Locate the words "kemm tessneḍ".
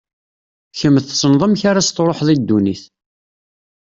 0.79-1.41